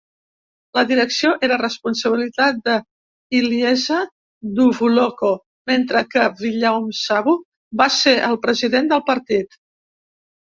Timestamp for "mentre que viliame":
5.71-6.97